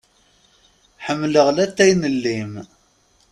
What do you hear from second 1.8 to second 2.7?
n llim.